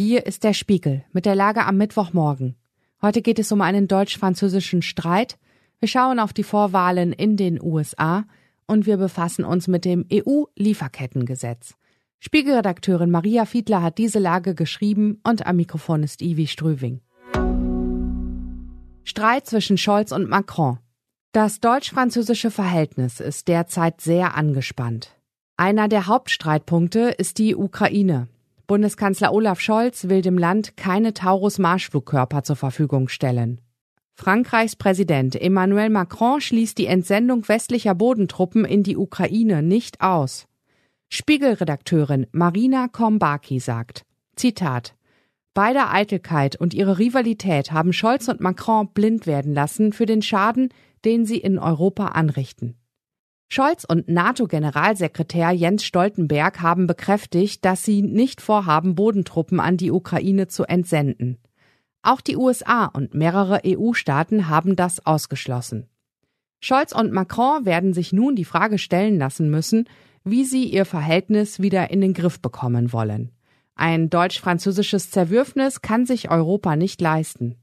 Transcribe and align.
Hier 0.00 0.26
ist 0.26 0.44
der 0.44 0.52
Spiegel 0.52 1.02
mit 1.10 1.26
der 1.26 1.34
Lage 1.34 1.66
am 1.66 1.76
Mittwochmorgen. 1.76 2.54
Heute 3.02 3.20
geht 3.20 3.40
es 3.40 3.50
um 3.50 3.60
einen 3.60 3.88
deutsch-französischen 3.88 4.80
Streit. 4.80 5.40
Wir 5.80 5.88
schauen 5.88 6.20
auf 6.20 6.32
die 6.32 6.44
Vorwahlen 6.44 7.12
in 7.12 7.36
den 7.36 7.60
USA 7.60 8.24
und 8.68 8.86
wir 8.86 8.96
befassen 8.96 9.44
uns 9.44 9.66
mit 9.66 9.84
dem 9.84 10.06
EU-Lieferkettengesetz. 10.12 11.74
Spiegelredakteurin 12.20 13.10
Maria 13.10 13.44
Fiedler 13.44 13.82
hat 13.82 13.98
diese 13.98 14.20
Lage 14.20 14.54
geschrieben 14.54 15.18
und 15.24 15.48
am 15.48 15.56
Mikrofon 15.56 16.04
ist 16.04 16.22
Ivi 16.22 16.46
Strüving. 16.46 17.00
Streit 19.02 19.46
zwischen 19.46 19.78
Scholz 19.78 20.12
und 20.12 20.28
Macron. 20.28 20.78
Das 21.32 21.58
deutsch-französische 21.58 22.52
Verhältnis 22.52 23.18
ist 23.18 23.48
derzeit 23.48 24.00
sehr 24.00 24.36
angespannt. 24.36 25.16
Einer 25.56 25.88
der 25.88 26.06
Hauptstreitpunkte 26.06 27.16
ist 27.18 27.38
die 27.38 27.56
Ukraine. 27.56 28.28
Bundeskanzler 28.68 29.32
Olaf 29.32 29.60
Scholz 29.60 30.10
will 30.10 30.20
dem 30.20 30.36
Land 30.36 30.76
keine 30.76 31.14
Taurus-Marschflugkörper 31.14 32.42
zur 32.42 32.54
Verfügung 32.54 33.08
stellen. 33.08 33.62
Frankreichs 34.14 34.76
Präsident 34.76 35.40
Emmanuel 35.40 35.88
Macron 35.88 36.42
schließt 36.42 36.76
die 36.76 36.84
Entsendung 36.84 37.48
westlicher 37.48 37.94
Bodentruppen 37.94 38.66
in 38.66 38.82
die 38.82 38.98
Ukraine 38.98 39.62
nicht 39.62 40.02
aus. 40.02 40.46
Spiegelredakteurin 41.08 42.26
Marina 42.32 42.88
Kombaki 42.88 43.58
sagt, 43.58 44.04
Zitat, 44.36 44.94
Beide 45.54 45.88
Eitelkeit 45.88 46.54
und 46.56 46.74
ihre 46.74 46.98
Rivalität 46.98 47.72
haben 47.72 47.94
Scholz 47.94 48.28
und 48.28 48.42
Macron 48.42 48.92
blind 48.92 49.26
werden 49.26 49.54
lassen 49.54 49.94
für 49.94 50.04
den 50.04 50.20
Schaden, 50.20 50.68
den 51.06 51.24
sie 51.24 51.38
in 51.38 51.58
Europa 51.58 52.08
anrichten. 52.08 52.76
Scholz 53.50 53.84
und 53.84 54.08
NATO-Generalsekretär 54.08 55.50
Jens 55.52 55.82
Stoltenberg 55.82 56.60
haben 56.60 56.86
bekräftigt, 56.86 57.64
dass 57.64 57.82
sie 57.82 58.02
nicht 58.02 58.42
vorhaben, 58.42 58.94
Bodentruppen 58.94 59.58
an 59.58 59.78
die 59.78 59.90
Ukraine 59.90 60.48
zu 60.48 60.64
entsenden. 60.64 61.38
Auch 62.02 62.20
die 62.20 62.36
USA 62.36 62.84
und 62.84 63.14
mehrere 63.14 63.62
EU-Staaten 63.64 64.48
haben 64.48 64.76
das 64.76 65.04
ausgeschlossen. 65.04 65.88
Scholz 66.60 66.92
und 66.92 67.12
Macron 67.12 67.64
werden 67.64 67.94
sich 67.94 68.12
nun 68.12 68.36
die 68.36 68.44
Frage 68.44 68.78
stellen 68.78 69.18
lassen 69.18 69.48
müssen, 69.48 69.88
wie 70.24 70.44
sie 70.44 70.64
ihr 70.64 70.84
Verhältnis 70.84 71.60
wieder 71.60 71.90
in 71.90 72.02
den 72.02 72.12
Griff 72.12 72.40
bekommen 72.40 72.92
wollen. 72.92 73.32
Ein 73.74 74.10
deutsch-französisches 74.10 75.10
Zerwürfnis 75.10 75.80
kann 75.80 76.04
sich 76.04 76.30
Europa 76.30 76.76
nicht 76.76 77.00
leisten. 77.00 77.56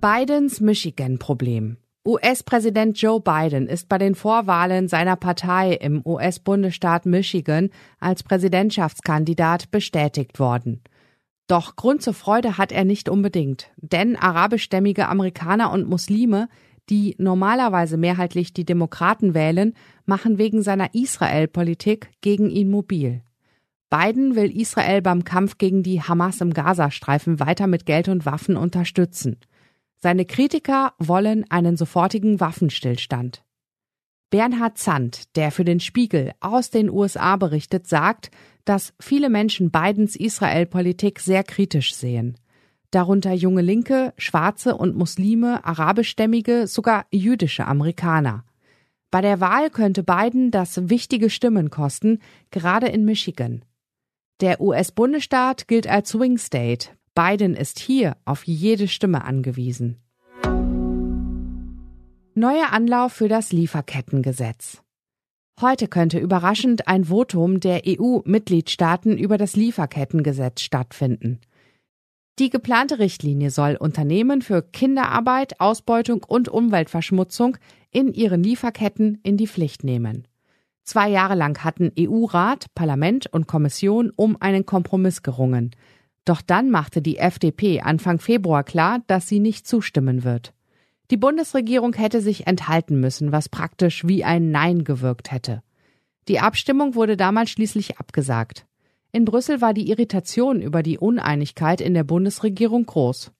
Bidens 0.00 0.60
Michigan-Problem. 0.60 1.78
US-Präsident 2.06 3.00
Joe 3.00 3.18
Biden 3.18 3.66
ist 3.66 3.88
bei 3.88 3.96
den 3.96 4.14
Vorwahlen 4.14 4.88
seiner 4.88 5.16
Partei 5.16 5.72
im 5.72 6.02
US-Bundesstaat 6.04 7.06
Michigan 7.06 7.70
als 7.98 8.22
Präsidentschaftskandidat 8.22 9.70
bestätigt 9.70 10.38
worden. 10.38 10.82
Doch 11.46 11.76
Grund 11.76 12.02
zur 12.02 12.12
Freude 12.12 12.58
hat 12.58 12.72
er 12.72 12.84
nicht 12.84 13.08
unbedingt, 13.08 13.70
denn 13.76 14.16
arabischstämmige 14.16 15.08
Amerikaner 15.08 15.72
und 15.72 15.88
Muslime, 15.88 16.48
die 16.90 17.14
normalerweise 17.18 17.96
mehrheitlich 17.96 18.52
die 18.52 18.66
Demokraten 18.66 19.32
wählen, 19.32 19.72
machen 20.04 20.36
wegen 20.36 20.62
seiner 20.62 20.94
Israel-Politik 20.94 22.10
gegen 22.20 22.50
ihn 22.50 22.70
mobil. 22.70 23.22
Biden 23.88 24.36
will 24.36 24.54
Israel 24.54 25.00
beim 25.00 25.24
Kampf 25.24 25.56
gegen 25.56 25.82
die 25.82 26.02
Hamas 26.02 26.42
im 26.42 26.52
Gazastreifen 26.52 27.40
weiter 27.40 27.66
mit 27.66 27.86
Geld 27.86 28.08
und 28.08 28.26
Waffen 28.26 28.58
unterstützen. 28.58 29.38
Seine 30.00 30.24
Kritiker 30.24 30.92
wollen 30.98 31.44
einen 31.50 31.76
sofortigen 31.76 32.40
Waffenstillstand. 32.40 33.44
Bernhard 34.30 34.78
Zandt, 34.78 35.36
der 35.36 35.52
für 35.52 35.64
den 35.64 35.80
Spiegel 35.80 36.32
aus 36.40 36.70
den 36.70 36.90
USA 36.90 37.36
berichtet, 37.36 37.86
sagt, 37.86 38.30
dass 38.64 38.92
viele 38.98 39.30
Menschen 39.30 39.70
Bidens 39.70 40.16
Israel-Politik 40.16 41.20
sehr 41.20 41.44
kritisch 41.44 41.94
sehen. 41.94 42.36
Darunter 42.90 43.32
junge 43.32 43.62
Linke, 43.62 44.12
Schwarze 44.18 44.76
und 44.76 44.96
Muslime, 44.96 45.64
arabischstämmige, 45.64 46.66
sogar 46.66 47.06
jüdische 47.12 47.66
Amerikaner. 47.66 48.44
Bei 49.10 49.20
der 49.20 49.40
Wahl 49.40 49.70
könnte 49.70 50.02
Biden 50.02 50.50
das 50.50 50.88
wichtige 50.88 51.30
Stimmen 51.30 51.70
kosten, 51.70 52.18
gerade 52.50 52.88
in 52.88 53.04
Michigan. 53.04 53.64
Der 54.40 54.60
US-Bundesstaat 54.60 55.68
gilt 55.68 55.86
als 55.86 56.08
Swing 56.10 56.38
State, 56.38 56.88
Biden 57.14 57.54
ist 57.54 57.78
hier 57.78 58.16
auf 58.24 58.44
jede 58.44 58.88
Stimme 58.88 59.24
angewiesen. 59.24 60.00
Neuer 62.34 62.72
Anlauf 62.72 63.12
für 63.12 63.28
das 63.28 63.52
Lieferkettengesetz. 63.52 64.82
Heute 65.60 65.86
könnte 65.86 66.18
überraschend 66.18 66.88
ein 66.88 67.04
Votum 67.04 67.60
der 67.60 67.82
EU-Mitgliedstaaten 67.86 69.16
über 69.16 69.38
das 69.38 69.54
Lieferkettengesetz 69.54 70.62
stattfinden. 70.62 71.40
Die 72.40 72.50
geplante 72.50 72.98
Richtlinie 72.98 73.50
soll 73.52 73.76
Unternehmen 73.76 74.42
für 74.42 74.62
Kinderarbeit, 74.62 75.60
Ausbeutung 75.60 76.24
und 76.26 76.48
Umweltverschmutzung 76.48 77.56
in 77.92 78.12
ihren 78.12 78.42
Lieferketten 78.42 79.20
in 79.22 79.36
die 79.36 79.46
Pflicht 79.46 79.84
nehmen. 79.84 80.26
Zwei 80.82 81.08
Jahre 81.08 81.36
lang 81.36 81.62
hatten 81.62 81.92
EU-Rat, 81.96 82.74
Parlament 82.74 83.32
und 83.32 83.46
Kommission 83.46 84.10
um 84.16 84.36
einen 84.40 84.66
Kompromiss 84.66 85.22
gerungen. 85.22 85.70
Doch 86.24 86.40
dann 86.40 86.70
machte 86.70 87.02
die 87.02 87.18
FDP 87.18 87.80
Anfang 87.80 88.18
Februar 88.18 88.64
klar, 88.64 89.00
dass 89.06 89.28
sie 89.28 89.40
nicht 89.40 89.66
zustimmen 89.66 90.24
wird. 90.24 90.54
Die 91.10 91.18
Bundesregierung 91.18 91.92
hätte 91.92 92.22
sich 92.22 92.46
enthalten 92.46 92.98
müssen, 92.98 93.30
was 93.30 93.50
praktisch 93.50 94.06
wie 94.06 94.24
ein 94.24 94.50
Nein 94.50 94.84
gewirkt 94.84 95.30
hätte. 95.30 95.62
Die 96.28 96.40
Abstimmung 96.40 96.94
wurde 96.94 97.18
damals 97.18 97.50
schließlich 97.50 97.98
abgesagt. 97.98 98.66
In 99.12 99.26
Brüssel 99.26 99.60
war 99.60 99.74
die 99.74 99.90
Irritation 99.90 100.62
über 100.62 100.82
die 100.82 100.98
Uneinigkeit 100.98 101.82
in 101.82 101.92
der 101.92 102.04
Bundesregierung 102.04 102.86
groß. 102.86 103.30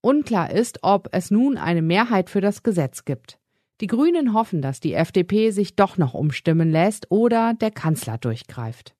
Unklar 0.00 0.50
ist, 0.50 0.78
ob 0.82 1.08
es 1.12 1.30
nun 1.30 1.58
eine 1.58 1.82
Mehrheit 1.82 2.30
für 2.30 2.40
das 2.40 2.62
Gesetz 2.62 3.04
gibt. 3.04 3.38
Die 3.82 3.86
Grünen 3.86 4.32
hoffen, 4.32 4.62
dass 4.62 4.80
die 4.80 4.94
FDP 4.94 5.50
sich 5.50 5.76
doch 5.76 5.98
noch 5.98 6.14
umstimmen 6.14 6.70
lässt 6.70 7.10
oder 7.10 7.52
der 7.54 7.70
Kanzler 7.70 8.16
durchgreift 8.16 8.94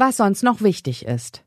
was 0.00 0.16
sonst 0.16 0.42
noch 0.42 0.62
wichtig 0.62 1.04
ist. 1.06 1.44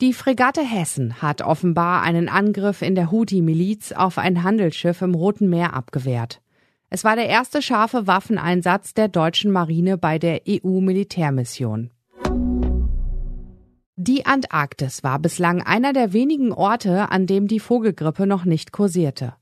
Die 0.00 0.12
Fregatte 0.12 0.60
Hessen 0.60 1.22
hat 1.22 1.42
offenbar 1.42 2.02
einen 2.02 2.28
Angriff 2.28 2.82
in 2.82 2.94
der 2.94 3.10
Houthi-Miliz 3.10 3.92
auf 3.92 4.18
ein 4.18 4.42
Handelsschiff 4.42 5.02
im 5.02 5.14
Roten 5.14 5.48
Meer 5.48 5.74
abgewehrt. 5.74 6.40
Es 6.90 7.04
war 7.04 7.16
der 7.16 7.28
erste 7.28 7.62
scharfe 7.62 8.06
Waffeneinsatz 8.06 8.94
der 8.94 9.08
deutschen 9.08 9.50
Marine 9.50 9.98
bei 9.98 10.18
der 10.18 10.42
EU-Militärmission. 10.48 11.90
Die 13.96 14.24
Antarktis 14.24 15.02
war 15.02 15.18
bislang 15.18 15.60
einer 15.60 15.92
der 15.92 16.12
wenigen 16.12 16.52
Orte, 16.52 17.10
an 17.10 17.26
dem 17.26 17.48
die 17.48 17.60
Vogelgrippe 17.60 18.26
noch 18.26 18.44
nicht 18.44 18.70
kursierte. 18.70 19.34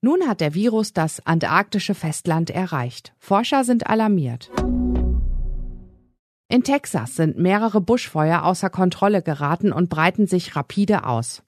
Nun 0.00 0.28
hat 0.28 0.40
der 0.40 0.54
Virus 0.54 0.92
das 0.92 1.26
antarktische 1.26 1.94
Festland 1.94 2.50
erreicht. 2.50 3.12
Forscher 3.18 3.64
sind 3.64 3.88
alarmiert. 3.88 4.50
In 6.50 6.64
Texas 6.64 7.14
sind 7.14 7.38
mehrere 7.38 7.82
Buschfeuer 7.82 8.42
außer 8.42 8.70
Kontrolle 8.70 9.20
geraten 9.22 9.70
und 9.70 9.90
breiten 9.90 10.26
sich 10.26 10.56
rapide 10.56 11.04
aus. 11.04 11.42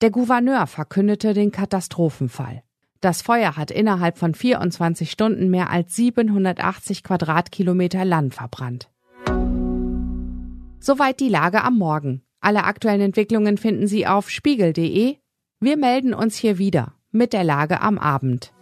Der 0.00 0.10
Gouverneur 0.10 0.66
verkündete 0.66 1.34
den 1.34 1.52
Katastrophenfall. 1.52 2.64
Das 3.00 3.22
Feuer 3.22 3.56
hat 3.56 3.70
innerhalb 3.70 4.18
von 4.18 4.34
24 4.34 5.10
Stunden 5.10 5.50
mehr 5.50 5.70
als 5.70 5.94
780 5.94 7.04
Quadratkilometer 7.04 8.04
Land 8.04 8.34
verbrannt. 8.34 8.90
Soweit 10.80 11.20
die 11.20 11.28
Lage 11.28 11.62
am 11.62 11.78
Morgen. 11.78 12.22
Alle 12.40 12.64
aktuellen 12.64 13.02
Entwicklungen 13.02 13.56
finden 13.56 13.86
Sie 13.86 14.06
auf 14.06 14.30
spiegel.de. 14.30 15.16
Wir 15.60 15.76
melden 15.76 16.12
uns 16.12 16.36
hier 16.36 16.58
wieder 16.58 16.94
mit 17.12 17.32
der 17.32 17.44
Lage 17.44 17.80
am 17.80 17.98
Abend. 17.98 18.53